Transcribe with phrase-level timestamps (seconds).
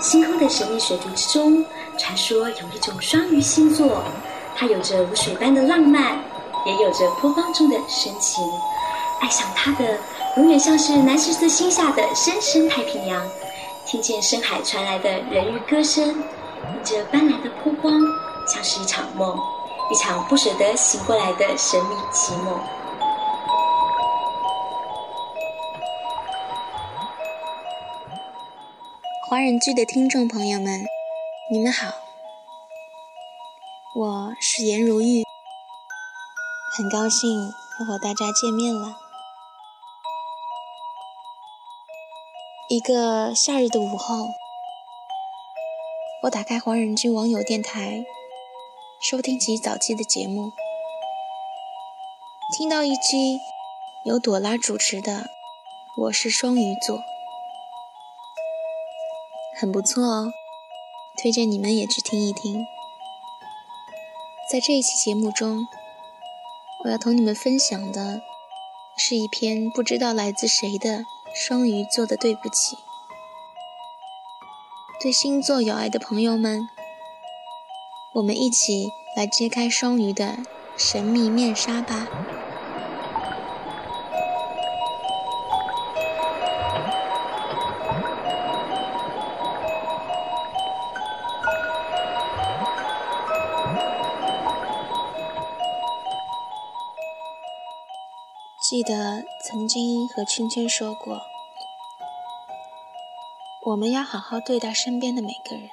[0.00, 1.64] 星空的神秘水族之中，
[1.98, 4.04] 传说有一种双鱼星座，
[4.56, 6.16] 它有着如水般的浪漫，
[6.64, 8.44] 也有着波光中的深情。
[9.20, 9.98] 爱上它的，
[10.36, 13.20] 永远像是南十字星下的深深太平洋。
[13.86, 17.92] 听见深海传来的人鱼歌声，迎着斑斓的波光，
[18.46, 19.36] 像是一场梦，
[19.90, 22.56] 一场不舍得醒过来的神秘奇梦。
[29.28, 30.86] 华人剧的听众朋友们，
[31.50, 31.92] 你们好，
[33.94, 35.22] 我是颜如玉，
[36.74, 38.96] 很高兴又和大家见面了。
[42.70, 44.28] 一个夏日的午后，
[46.22, 48.06] 我打开华人剧网友电台，
[48.98, 50.52] 收听起早期的节目，
[52.56, 53.38] 听到一期
[54.06, 55.12] 由朵拉主持的
[56.04, 56.96] 《我是双鱼座》。
[59.60, 60.32] 很不错哦，
[61.20, 62.64] 推荐你们也去听一听。
[64.48, 65.66] 在这一期节目中，
[66.84, 68.22] 我要同你们分享的
[68.96, 71.04] 是一篇不知道来自谁的
[71.34, 72.78] 双鱼座的对不起。
[75.00, 76.68] 对星座有爱的朋友们，
[78.14, 80.38] 我们一起来揭开双鱼的
[80.76, 82.06] 神秘面纱吧。
[100.18, 101.22] 和圈圈说过，
[103.64, 105.70] 我们要好好对待身边的每个人。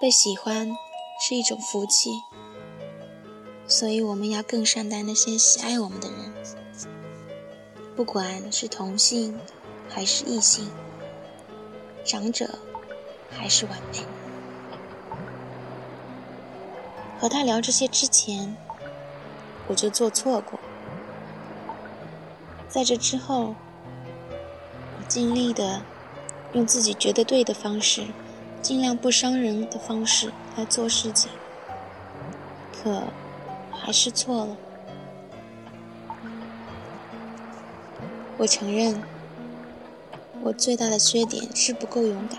[0.00, 0.76] 被喜欢
[1.20, 2.10] 是一种福气，
[3.68, 6.34] 所以我们要更善待那些喜爱我们的人，
[7.94, 9.38] 不管是同性
[9.88, 10.68] 还是异性，
[12.04, 12.58] 长者
[13.30, 14.00] 还是晚辈。
[17.20, 18.56] 和他聊这些之前，
[19.68, 20.58] 我就做错过。
[22.76, 23.54] 在这之后，
[24.98, 25.80] 我尽力的
[26.52, 28.04] 用自己觉得对的方式，
[28.60, 31.30] 尽量不伤人的方式来做事情，
[32.70, 33.04] 可
[33.72, 34.56] 还是错了。
[38.36, 39.02] 我承认，
[40.42, 42.38] 我最大的缺点是不够勇敢，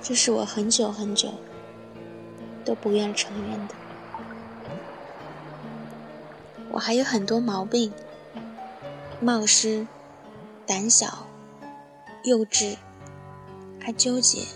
[0.00, 1.34] 这是我很久很久
[2.64, 3.74] 都不愿承认的。
[6.72, 7.92] 我还有很多毛病，
[9.20, 9.86] 冒失、
[10.66, 11.26] 胆小、
[12.24, 12.76] 幼稚，
[13.78, 14.46] 还纠结，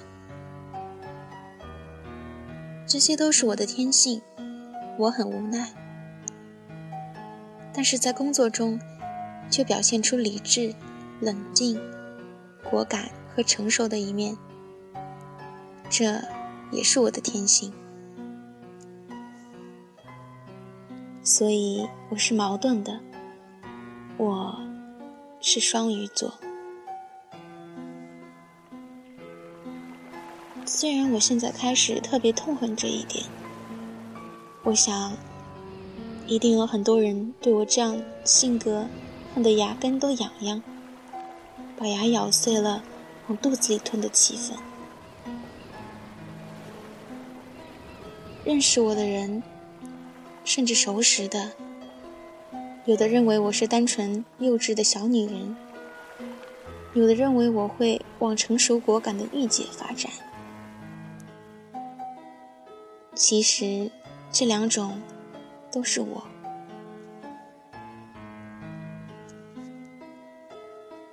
[2.86, 4.22] 这些都是我的天性，
[4.98, 5.68] 我很无奈。
[7.74, 8.80] 但是在工作中，
[9.50, 10.74] 却表现出理智、
[11.20, 11.78] 冷静、
[12.70, 14.34] 果敢和成熟的一面，
[15.90, 16.18] 这
[16.72, 17.70] 也是我的天性。
[21.26, 23.00] 所以我是矛盾的，
[24.16, 24.56] 我
[25.40, 26.32] 是双鱼座。
[30.64, 33.24] 虽然我现在开始特别痛恨这一点，
[34.62, 35.16] 我想，
[36.28, 38.86] 一定有很多人对我这样性格
[39.34, 40.62] 恨得牙根都痒痒，
[41.76, 42.84] 把牙咬碎了
[43.26, 44.52] 往肚子里吞的气氛。
[48.44, 49.42] 认识我的人。
[50.46, 51.50] 甚至熟识的，
[52.84, 55.56] 有的认为我是单纯幼稚的小女人，
[56.94, 60.10] 有的认为我会往成熟果敢的御姐发展。
[63.16, 63.90] 其实，
[64.30, 65.02] 这两种
[65.72, 66.22] 都是我。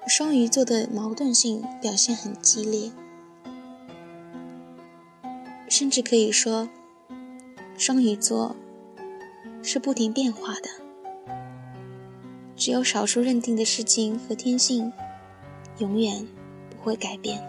[0.08, 2.92] 双鱼座的矛盾性表现很激烈，
[5.68, 6.70] 甚至可以说，
[7.76, 8.56] 双鱼座。
[9.66, 10.70] 是不停变化的，
[12.56, 14.92] 只有少数认定的事情和天性，
[15.78, 16.28] 永远
[16.70, 17.42] 不会改变。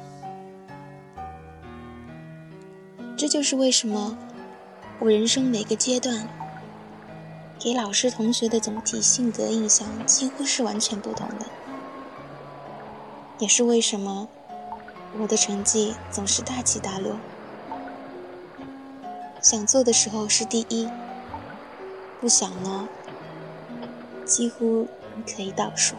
[3.16, 4.16] 这就是为什么
[5.00, 6.28] 我人生每个阶段
[7.58, 11.46] 给老师同学的总体性格印象几乎是完全不同的，
[13.40, 14.28] 也是为什么
[15.18, 17.16] 我的成绩总是大起大落，
[19.42, 20.88] 想做的时候是第一。
[22.24, 22.88] 不想呢？
[24.24, 24.88] 几乎
[25.26, 25.94] 可以倒数。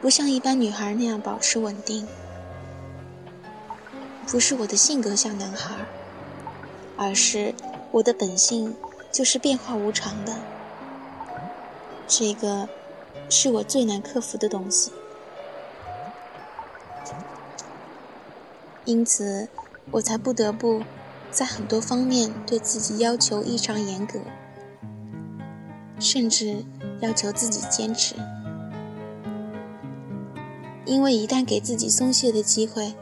[0.00, 2.06] 不像一般女孩那样保持稳定。
[4.28, 5.74] 不是我的性格像男孩
[6.96, 7.52] 而是
[7.90, 8.76] 我的本性
[9.10, 10.32] 就是变化无常的。
[12.06, 12.68] 这个
[13.28, 14.92] 是我最难克服的东西。
[18.84, 19.48] 因此
[19.90, 20.84] 我才不得不
[21.32, 24.20] 在很多方面对自己要求异常严格，
[25.98, 26.62] 甚至
[27.00, 28.14] 要求自己坚持。
[30.84, 32.92] 因为一旦给自己松懈的机会，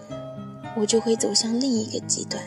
[0.77, 2.41] 我就会走向另一个极端。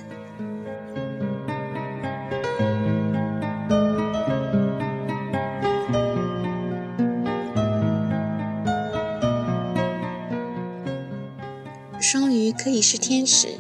[12.00, 13.58] 双鱼可以是天使，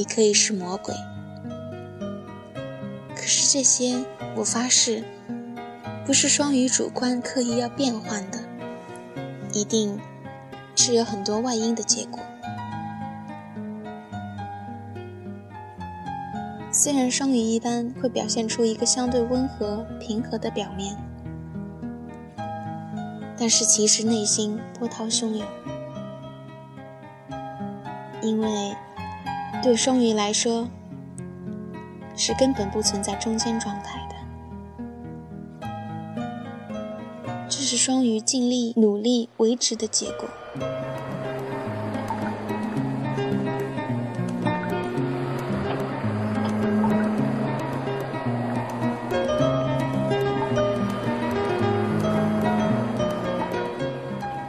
[0.00, 0.94] 你可以是魔鬼。
[3.14, 4.02] 可是这些，
[4.34, 5.04] 我发誓，
[6.06, 8.38] 不是双鱼主观刻意要变换的，
[9.52, 10.00] 一定。
[10.74, 12.18] 是有很多外因的结果。
[16.72, 20.96] 虽然双鱼一般会表现出一个相对温和、平和的表面，
[23.36, 25.46] 但是其实内心波涛汹涌。
[29.62, 30.68] 对双鱼来说，
[32.16, 34.16] 是根本不存在中间状态的，
[37.48, 40.28] 这是双鱼尽力努力维持的结果。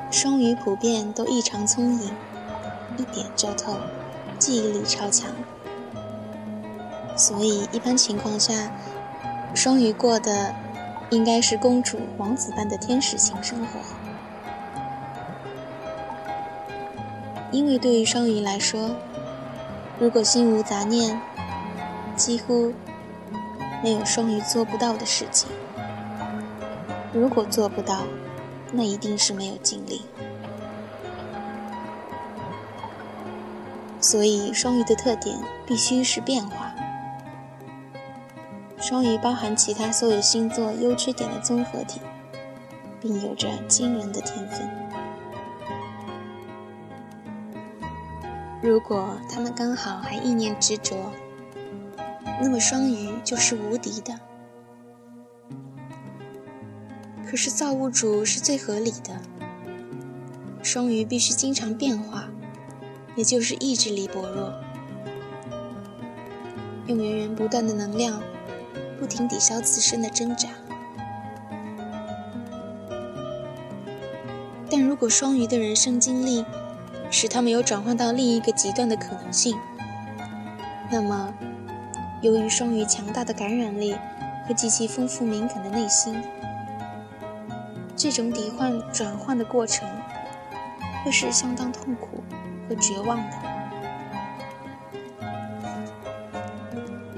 [0.10, 2.12] 双鱼普遍都异常聪颖，
[2.98, 3.76] 一点就透，
[4.42, 5.30] 记忆力超强，
[7.16, 8.72] 所以一般情况下，
[9.54, 10.52] 双鱼过的
[11.12, 13.80] 应该是公主、王子般的天使型生活。
[17.52, 18.96] 因为对于双鱼来说，
[20.00, 21.22] 如果心无杂念，
[22.16, 22.74] 几乎
[23.84, 25.52] 没有双鱼做不到的事情。
[27.14, 28.08] 如果做不到，
[28.72, 30.02] 那一定是没有尽力。
[34.12, 36.76] 所以，双鱼的特点必须是变化。
[38.78, 42.02] 双鱼包含其他所有星座优缺点的综合体，
[43.00, 44.70] 并有着惊人的天分。
[48.62, 50.98] 如果他们刚好还意念执着，
[52.42, 54.20] 那么双鱼就是无敌的。
[57.26, 59.22] 可是造物主是最合理的，
[60.62, 62.28] 双鱼必须经常变化，
[63.16, 64.54] 也就是意志力薄弱，
[66.88, 68.22] 用源源不断的能量，
[69.00, 70.50] 不停抵消自身的挣扎。
[74.70, 76.46] 但如果双鱼的人生经历，
[77.10, 79.58] 使他们有转换到另一个极端的可能性。
[80.90, 81.34] 那么，
[82.22, 83.94] 由于双鱼强大的感染力
[84.48, 86.22] 和极其丰富敏感的内心，
[87.98, 89.86] 这种抵换转换的过程
[91.04, 92.24] 会是相当痛苦
[92.76, 93.38] 绝望的。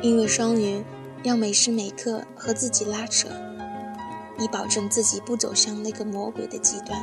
[0.02, 0.84] 因为双鱼
[1.24, 3.30] 要每时每刻和自己拉扯，
[4.38, 7.00] 以保证自己不走向那个魔鬼的极端。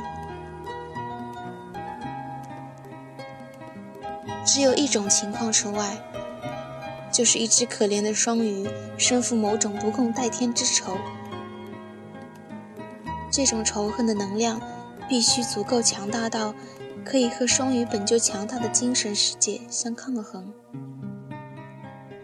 [4.45, 5.97] 只有一种情况除外，
[7.11, 8.67] 就是一只可怜的双鱼
[8.97, 10.97] 身负某种不共戴天之仇。
[13.31, 14.61] 这种仇恨的能量
[15.07, 16.53] 必须足够强大到
[17.03, 20.53] 可以和双鱼本就强大的精神世界相抗衡。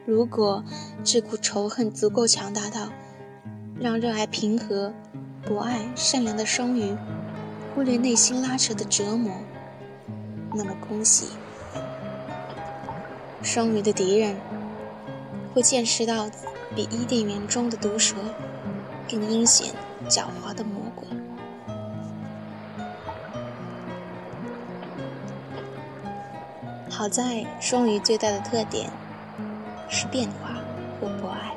[0.06, 0.64] 如果
[1.04, 2.90] 这股仇恨足够强大到
[3.80, 4.94] 让热爱平和、
[5.46, 6.96] 博爱、善良的双鱼
[7.74, 9.32] 忽略内心拉扯的折磨，
[10.54, 11.28] 那么恭喜。
[13.44, 14.36] 双鱼的敌人
[15.54, 16.30] 会见识到
[16.76, 18.16] 比伊甸园中的毒蛇
[19.10, 19.74] 更阴险、
[20.10, 20.77] 狡猾的魔
[26.98, 28.90] 好在双鱼最大的特点
[29.88, 30.56] 是变化
[31.00, 31.56] 和博爱，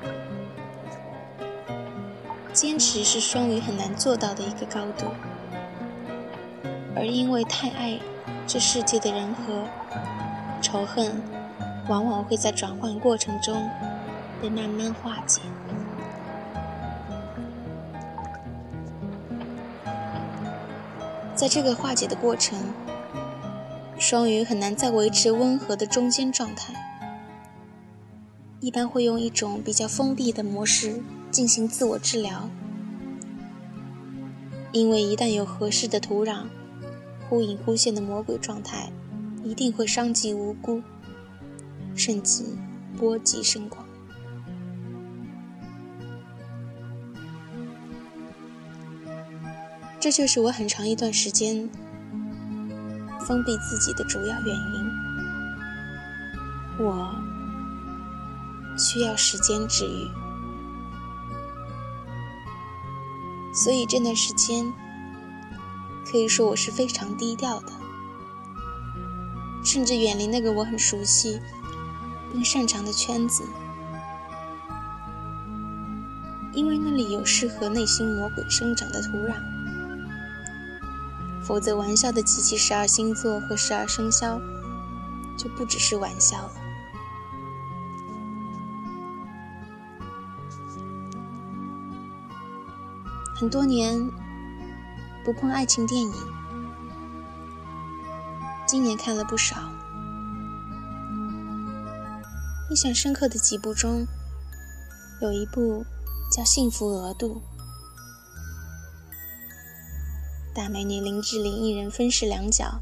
[2.53, 5.07] 坚持是双鱼很难做到的一个高度，
[6.95, 7.99] 而因为太爱
[8.47, 9.65] 这世界的人和
[10.61, 11.19] 仇恨。
[11.89, 13.69] 往往会在转换过程中
[14.41, 15.41] 被慢慢化解。
[21.35, 22.57] 在这个化解的过程，
[24.00, 26.73] 双鱼很难再维持温和的中间状态，
[28.59, 32.49] 一般会用一种比较封闭的模式进行自我治疗。
[34.73, 36.47] 因为一旦有合适的土壤，
[37.28, 38.90] 忽隐忽现的魔鬼状态
[39.45, 40.83] 一定会伤及无辜。
[41.95, 42.45] 甚至
[42.97, 43.85] 波及甚广。
[49.99, 51.69] 这就是我很长一段时间
[53.31, 54.91] 封闭自己的主要原因。
[56.81, 57.15] 我
[58.77, 60.11] 需要时间治愈，
[63.55, 64.73] 所以这段时间
[66.11, 67.71] 可以说我是非常低调的，
[69.65, 71.41] 甚至远离那个我很熟悉
[72.33, 73.45] 并擅长的圈子，
[76.53, 79.37] 因为那里有适合内心魔鬼生长的土壤，
[81.50, 84.40] 否则玩笑的集齐十二星座和十二生肖
[85.37, 86.52] 就不只是玩笑了。
[93.35, 93.99] 很多年
[95.25, 96.12] 不碰爱情电影，
[98.64, 99.57] 今年看了不少。
[102.71, 104.07] 印象深刻的几部中，
[105.21, 105.85] 有一部
[106.30, 107.42] 叫《幸福额度》，
[110.52, 112.80] 大美女林志玲一人分饰两角，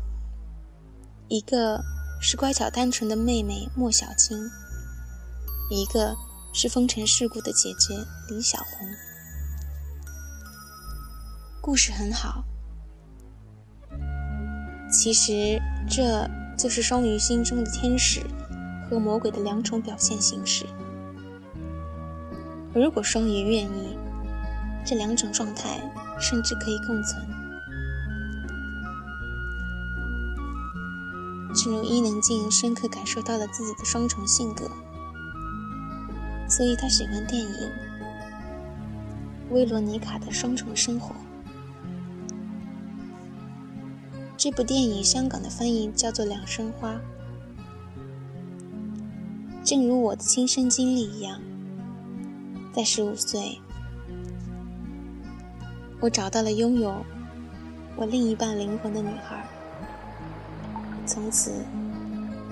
[1.28, 1.82] 一个
[2.18, 4.38] 是乖巧单纯的妹妹莫小青，
[5.70, 6.16] 一个
[6.54, 7.94] 是风尘世故的姐姐
[8.30, 8.88] 李小红。
[11.60, 12.42] 故事很好，
[14.90, 18.22] 其实这就是双鱼心中的天使
[18.88, 20.64] 和魔鬼的两种表现形式。
[22.74, 23.98] 如果双鱼愿意，
[24.86, 25.78] 这两种状态
[26.18, 27.37] 甚至可以共存。
[31.60, 34.70] 正如伊能静深刻感受到了自己的双重性格，
[36.48, 37.50] 所以她喜欢电影
[39.50, 41.12] 《薇罗妮卡的双重生活》。
[44.36, 46.94] 这部电影香港的翻译叫做《两生花》。
[49.64, 51.40] 正如我的亲身经历一样，
[52.72, 53.60] 在十五岁，
[55.98, 57.04] 我找到了拥有
[57.96, 59.44] 我另一半灵魂的女孩。
[61.08, 61.64] 从此，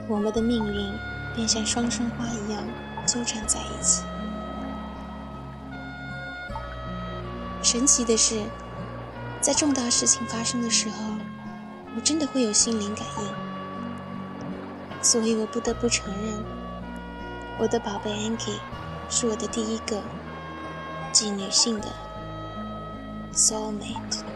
[0.08, 0.92] 我们的命运
[1.34, 2.64] 便像双生花一样
[3.06, 4.02] 纠缠在一起。
[7.62, 8.40] 神奇的是，
[9.42, 10.96] 在重大事情发生的时候。
[11.94, 16.44] 我真的会有心灵感应，所以我不得不承认，
[17.58, 18.58] 我的宝贝 Anki
[19.08, 20.02] 是我的第一个
[21.10, 21.86] 即女性的
[23.32, 24.35] soulmate。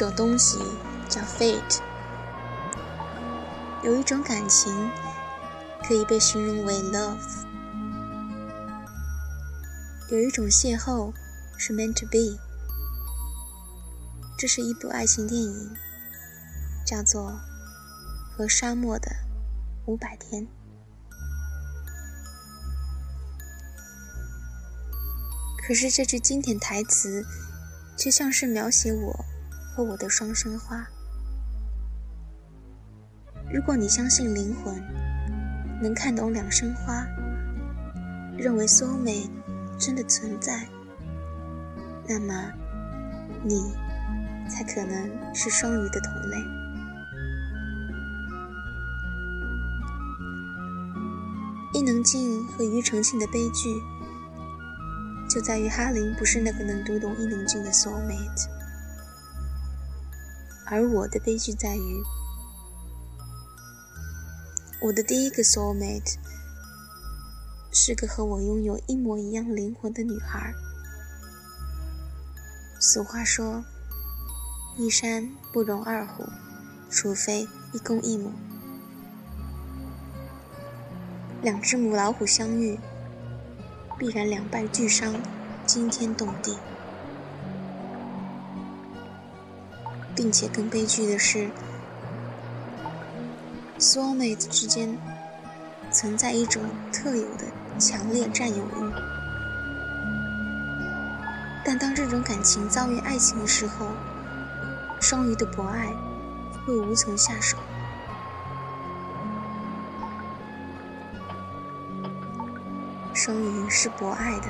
[0.00, 0.58] 种东西。
[1.10, 1.80] 叫 fate，
[3.82, 4.72] 有一种感情
[5.82, 7.44] 可以被形容为 love，
[10.08, 11.12] 有一种邂逅
[11.58, 12.38] 是 meant to be。
[14.38, 15.76] 这是一部爱情电影，
[16.86, 17.32] 叫做
[18.36, 19.10] 《和沙漠的
[19.86, 20.44] 五百天》。
[25.66, 27.26] 可是这句经典台词，
[27.98, 29.24] 却像是描写我
[29.72, 30.86] 和我的双生花。
[33.52, 34.80] 如果你相信灵魂
[35.82, 37.06] 能看懂两生花，
[38.36, 39.30] 认为 soul mate
[39.78, 40.68] 真的存在，
[42.06, 42.52] 那么
[43.42, 43.72] 你
[44.48, 46.36] 才可能是双鱼的同类。
[51.72, 53.80] 伊能静和庾澄庆的悲剧，
[55.28, 58.48] 就在于哈林不是那个能读懂伊能静的 soul mate，
[60.70, 62.02] 而我的悲剧在于。
[64.80, 66.14] 我的第一个 soul mate
[67.72, 70.54] 是个和我拥有一模一样灵魂的女孩。
[72.80, 73.62] 俗话说，
[74.78, 76.24] 一山不容二虎，
[76.88, 78.32] 除非一公一母。
[81.42, 82.78] 两只母老虎相遇，
[83.98, 85.14] 必然两败俱伤，
[85.66, 86.56] 惊天动地。
[90.20, 91.48] 并且更悲剧的是。
[93.78, 94.94] soulmate 之间
[95.90, 96.62] 存在一种
[96.92, 97.46] 特有的
[97.78, 98.92] 强烈占有欲，
[101.64, 103.86] 但当这种感情遭遇爱情的时候，
[105.00, 105.90] 双鱼的博爱
[106.66, 107.56] 会无从下手。
[113.14, 114.48] 双鱼是博爱的，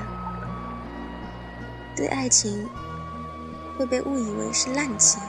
[1.94, 2.68] 对爱情
[3.78, 5.22] 会被误以为是滥情。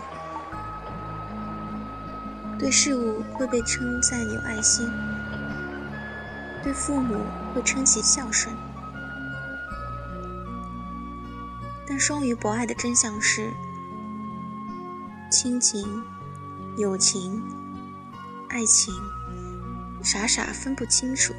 [2.62, 4.88] 对事物会被称赞有爱心，
[6.62, 7.25] 对父母
[7.56, 8.56] 会称其孝顺，
[11.88, 13.51] 但双鱼博爱的真相是：
[15.32, 16.03] 亲情、
[16.77, 17.41] 友情、
[18.50, 18.94] 爱情
[20.03, 21.34] 傻傻分不清楚。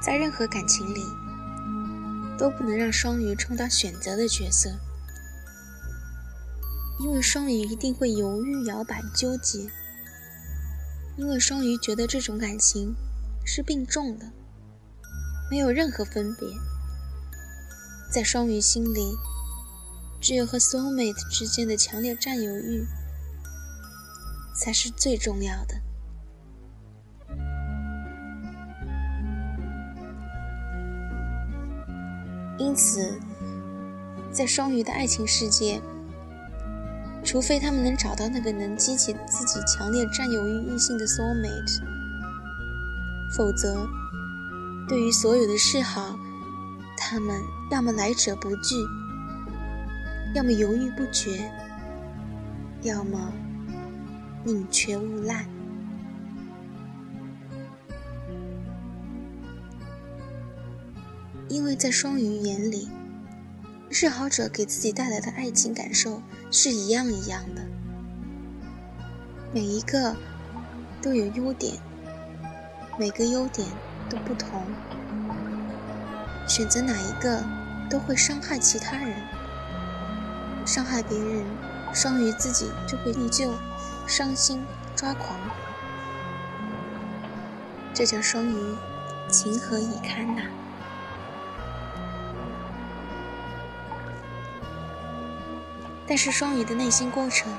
[0.00, 1.04] 在任何感情里，
[2.38, 4.70] 都不能让双鱼充当选择的角色，
[7.00, 9.68] 因为双鱼一定会犹豫、摇摆、纠结，
[11.16, 12.94] 因为双鱼觉得这种感情
[13.44, 14.30] 是并重的，
[15.50, 16.48] 没有任何分别。
[18.12, 19.16] 在双鱼心里，
[20.20, 22.86] 只有和 soulmate 之间的强烈占有欲
[24.56, 25.74] 才是最重要的。
[32.56, 33.20] 因此，
[34.32, 35.82] 在双鱼的爱情世界，
[37.24, 41.80] 除非他们能找到那个能激起自己强烈占有欲异性的 soulmate，
[43.34, 43.88] 否则，
[44.86, 46.16] 对于所有的示好，
[46.96, 47.40] 他们
[47.70, 48.76] 要么来者不拒，
[50.34, 51.50] 要么犹豫不决，
[52.82, 53.32] 要么
[54.44, 55.46] 宁缺毋滥。
[61.48, 62.88] 因为在双鱼眼里，
[63.90, 66.20] 示好者给自己带来的爱情感受
[66.56, 67.62] 是一样一样的，
[69.52, 70.14] 每一个
[71.02, 71.76] 都有优点，
[72.96, 73.66] 每个优点
[74.08, 74.64] 都不同，
[76.46, 77.42] 选择哪一个
[77.90, 79.16] 都会伤害其他人，
[80.64, 81.44] 伤害别人，
[81.92, 83.50] 双鱼自己就会内疚、
[84.06, 85.36] 伤心、抓狂，
[87.92, 88.76] 这叫双鱼
[89.28, 90.42] 情何以堪呐！
[96.06, 97.50] 但是双鱼的内心过程，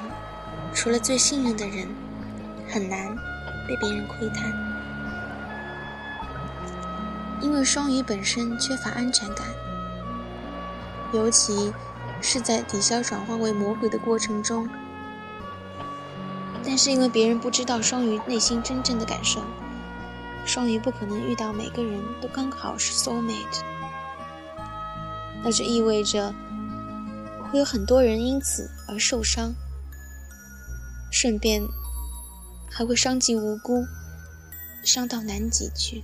[0.73, 1.87] 除了最信任的人，
[2.69, 3.15] 很难
[3.67, 4.53] 被别人窥探，
[7.41, 9.47] 因为双鱼本身缺乏安全感，
[11.11, 11.73] 尤其
[12.21, 14.69] 是在抵消转化为魔鬼的过程中。
[16.63, 19.41] 但是因为别人不知道双鱼内心真正的感受，
[20.45, 23.61] 双鱼不可能遇到每个人都刚好是 soul mate，
[25.43, 26.31] 那就意味着。
[27.55, 29.55] 会有很多人因此而受伤，
[31.09, 31.65] 顺便
[32.69, 33.81] 还会伤及无辜，
[34.83, 36.03] 伤到南极去。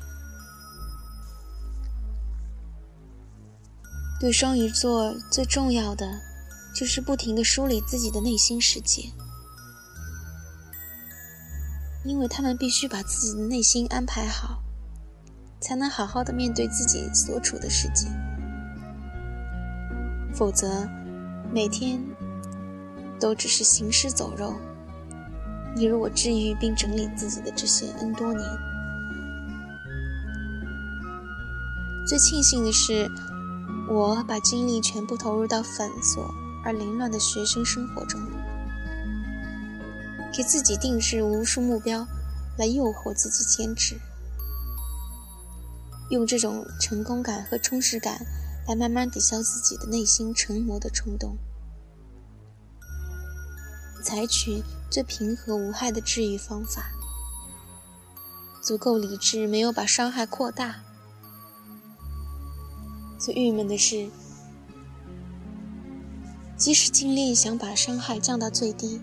[4.18, 6.22] 对双鱼座最重要的，
[6.74, 9.12] 就是不停的梳理自己的内心世界，
[12.06, 14.64] 因为他们必须把自己的内心安排好，
[15.60, 18.08] 才能好好的面对自己所处的世界，
[20.34, 20.88] 否则。
[21.54, 22.02] 每天
[23.20, 24.56] 都只是行尸走肉，
[25.76, 28.42] 你如我治愈并整理自己的这些 N 多年。
[32.08, 33.06] 最庆幸的是，
[33.90, 36.24] 我把精力全部投入到繁琐
[36.64, 38.22] 而凌乱的学生生活中，
[40.34, 42.08] 给自己定制无数目标，
[42.58, 44.00] 来诱惑自己坚持，
[46.10, 48.26] 用这种成功感和充实感。
[48.68, 51.38] 来慢慢抵消自己的内心成魔的冲动，
[54.04, 56.92] 采取最平和无害的治愈方法，
[58.62, 60.84] 足够理智，没有把伤害扩大。
[63.18, 64.10] 最郁闷的是，
[66.58, 69.02] 即使尽力想把伤害降到最低，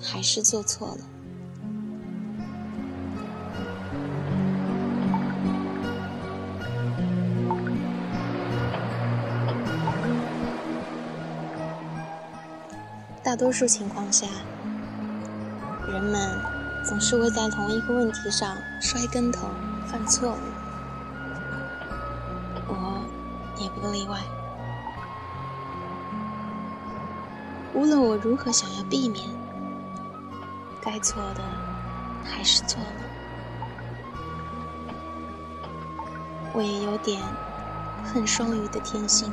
[0.00, 1.17] 还是做错了。
[13.38, 14.26] 多数情况下，
[15.86, 16.36] 人们
[16.84, 19.46] 总是会在同一个问题上摔跟头、
[19.86, 20.38] 犯错误，
[22.66, 23.00] 我
[23.56, 24.18] 也不例外。
[27.74, 29.24] 无论我如何想要避免，
[30.82, 31.42] 该错的
[32.24, 32.92] 还是错了。
[36.52, 37.22] 我也有点
[38.04, 39.30] 恨双鱼的天性。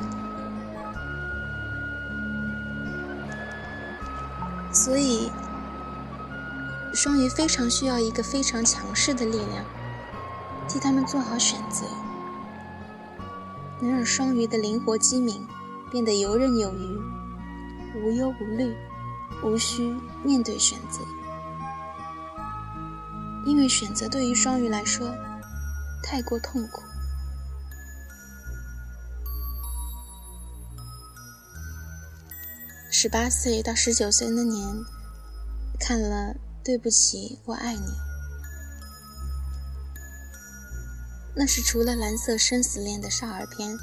[4.86, 5.32] 所以，
[6.94, 9.64] 双鱼非常需要一个非常强势的力量，
[10.68, 11.84] 替他们做好选择，
[13.80, 15.44] 能让双鱼的灵活机敏
[15.90, 17.00] 变得游刃有余，
[17.96, 18.76] 无忧无虑，
[19.42, 21.00] 无需面对选择。
[23.44, 25.12] 因为选择对于双鱼来说
[26.00, 26.80] 太过痛苦。
[33.06, 34.66] 十八岁到十九岁那年，
[35.78, 37.78] 看了《对不起，我爱你》，
[41.36, 43.78] 那是除了蓝色生死恋的少儿片，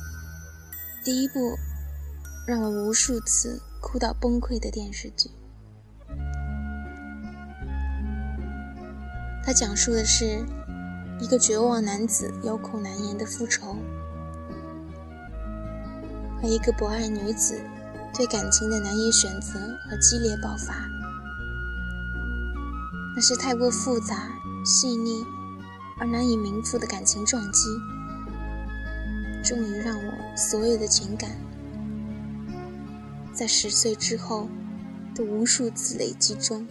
[1.05, 1.57] 第一部
[2.45, 5.31] 让我无数次哭到崩溃的电视剧。
[9.41, 10.45] 它讲述的是
[11.21, 13.77] 一个绝望男子有口难言的复仇，
[16.41, 17.61] 和一个博爱女子
[18.15, 20.87] 对感情的难以选择和激烈爆发。
[23.15, 24.29] 那是太过复杂、
[24.65, 25.25] 细腻
[25.99, 27.67] 而难以名副的感情撞击，
[29.43, 31.31] 终于让我所有的情感，
[33.33, 34.47] 在十岁之后
[35.15, 36.67] 的无数次累积中，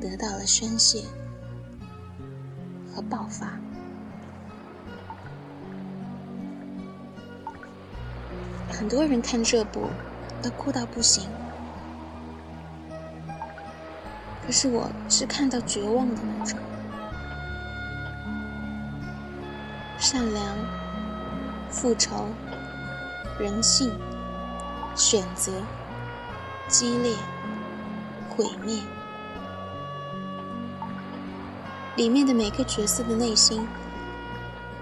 [0.00, 1.04] 得到了宣泄。
[2.90, 3.60] 和爆发，
[8.72, 9.82] 很多人看这部
[10.42, 11.28] 都哭到不行，
[14.46, 16.58] 可是我是看到绝望的那种。
[19.98, 20.56] 善良、
[21.68, 22.28] 复仇、
[23.38, 23.90] 人性、
[24.94, 25.52] 选择、
[26.68, 27.16] 激烈、
[28.30, 28.80] 毁灭。
[31.96, 33.66] 里面的每个角色的内心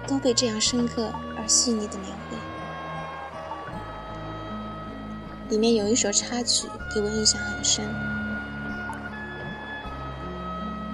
[0.05, 2.37] 都被这样深刻而细腻的描绘。
[5.49, 7.85] 里面有一首插曲给我印象很深，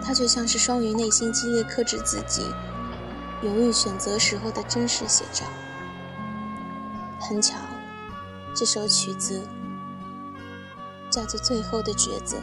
[0.04, 2.44] 它就像是双鱼内心激烈克制自己、
[3.42, 5.46] 犹豫选择时候的真实写照。
[7.20, 7.58] 很巧，
[8.54, 9.42] 这首曲子
[11.10, 12.38] 叫做《最后的抉择》。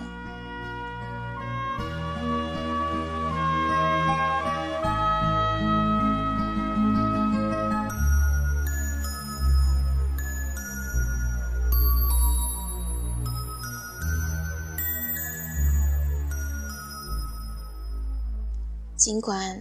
[19.10, 19.60] 尽管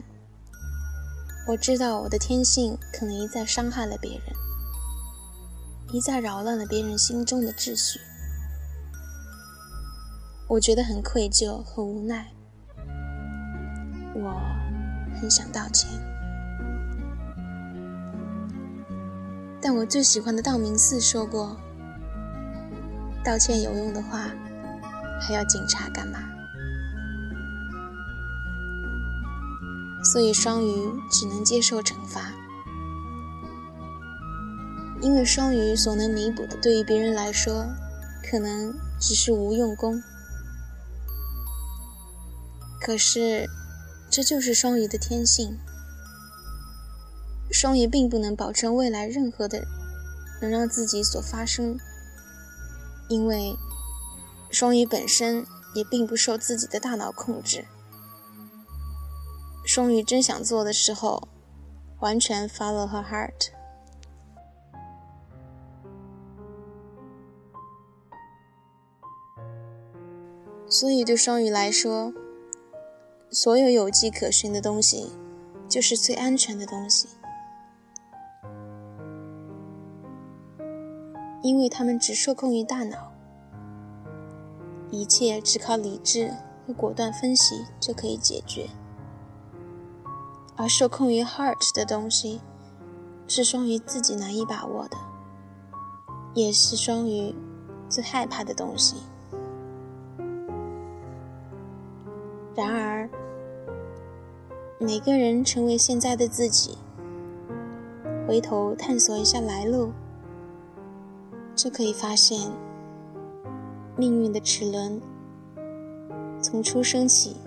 [1.48, 4.22] 我知道我的天性可能一再伤害了别人，
[5.92, 8.00] 一再扰乱了别人心中的秩序，
[10.48, 12.28] 我觉得很愧疚和无奈，
[14.14, 14.40] 我
[15.20, 15.90] 很想道歉。
[19.60, 21.58] 但我最喜欢的道明寺说过
[23.26, 24.30] ：“道歉有用的话，
[25.20, 26.20] 还要警察干嘛？”
[30.04, 32.34] 所以双鱼只能接受惩罚，
[35.02, 37.68] 因为双鱼所能弥补的，对于别人来说，
[38.30, 40.02] 可能只是无用功。
[42.82, 43.48] 可是，
[44.10, 45.58] 这就是双鱼的天性。
[47.52, 49.68] 双鱼并不能保证未来任何的
[50.42, 51.78] 能让自己所发生，
[53.10, 53.56] 因为
[54.50, 57.66] 双鱼本身也并不受自己的大脑控制。
[59.72, 61.28] 双鱼真想做的时候，
[62.00, 63.52] 完全 follow her heart。
[70.68, 72.12] 所以对双鱼来说，
[73.30, 75.12] 所有有迹可循的东西，
[75.68, 77.08] 就是最安全的东西，
[81.44, 83.12] 因为他们只受控于大脑，
[84.90, 86.34] 一切只靠理智
[86.66, 88.68] 和果断分析就可以解决。
[90.60, 92.42] 而受控于 heart 的东西，
[93.30, 94.98] 是双鱼自己难以把握的，
[96.34, 97.34] 也是双鱼
[97.88, 98.98] 最害怕的东西。
[102.54, 103.10] 然而，
[104.82, 106.78] 每个人成为现在的自己，
[108.28, 109.94] 回头探索一下来路，
[111.56, 112.52] 就可以发现，
[113.96, 115.02] 命运的齿轮
[116.42, 117.38] 从出生起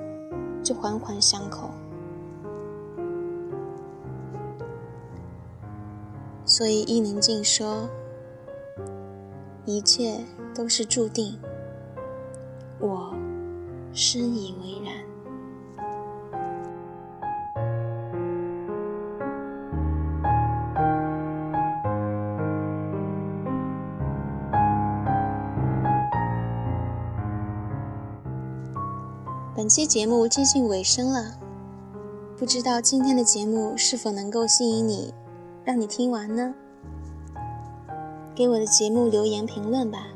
[0.62, 1.68] 就环环相扣。
[6.52, 7.88] 所以，伊能静说
[9.64, 10.22] ：“一切
[10.54, 11.38] 都是注定。”
[12.78, 13.14] 我
[13.94, 14.92] 深以为然。
[29.56, 31.38] 本期节目接近尾声了，
[32.36, 35.14] 不知道今天的节目是否能够吸引你？
[35.64, 36.54] 让你听完呢，
[38.34, 40.06] 给我的节目留言评论吧。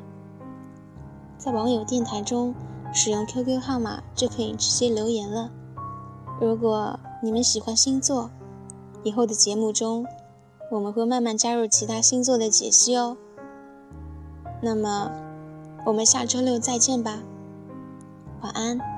[1.39, 2.55] 在网友电台中
[2.93, 5.51] 使用 QQ 号码就可以直接留言了。
[6.41, 8.31] 如果你们喜欢星座，
[9.05, 10.05] 以后的节目中
[10.73, 13.17] 我们会慢慢加入其他星座的解析哦。
[14.61, 15.13] 那么，
[15.85, 17.21] 我们下周六再见吧，
[18.43, 18.96] 晚安。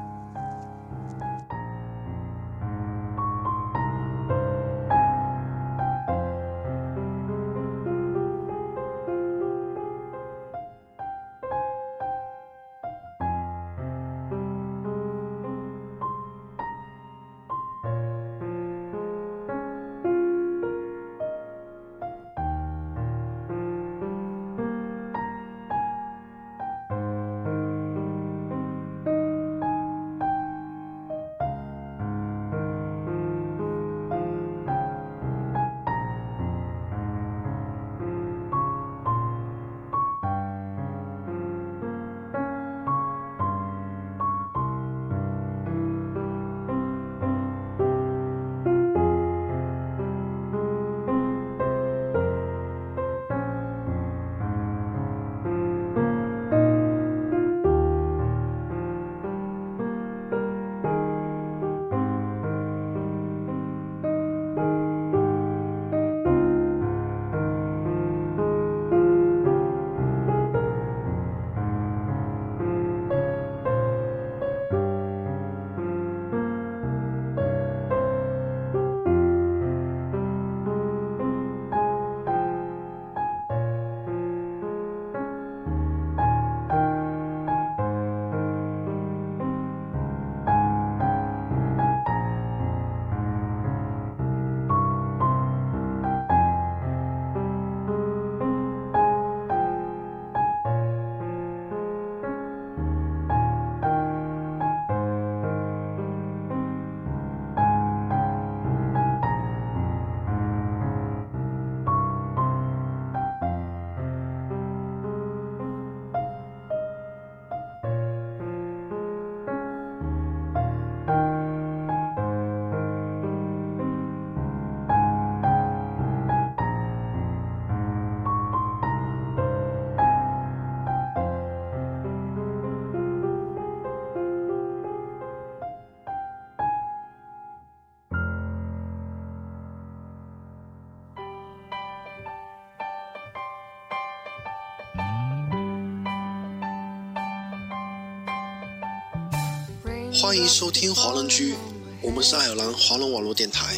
[150.12, 151.54] 欢迎收听华人居，
[152.00, 153.76] 我们是爱尔兰华人网络电台。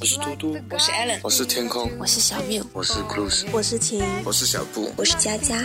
[0.00, 5.62] 我是嘟嘟，我是 Allen，我是天空，我是小缪，我是 Cruz，我是晴，我是小布，我是佳佳。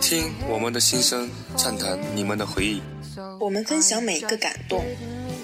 [0.00, 2.82] 听我们的心声，畅谈你们的回忆。
[3.38, 4.84] 我们分享每一个感动，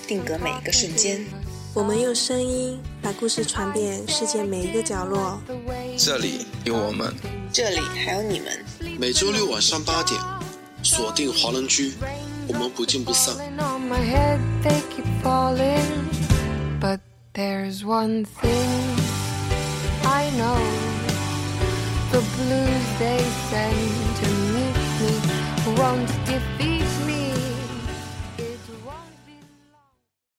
[0.07, 1.25] 定格每一个瞬间。
[1.73, 5.41] 我们用声音把故事传遍世界每一个角落。
[5.97, 7.13] 这里有我们，
[7.53, 8.65] 这里还有你们。
[8.99, 10.21] 每周六晚上八点，
[10.83, 11.93] 锁定华人居，
[12.47, 13.35] 我们不见不散。
[17.35, 18.97] There's one thing
[20.05, 20.61] I know
[22.13, 23.19] the blues they
[23.51, 25.13] send to meet me
[25.77, 26.74] won't defeat me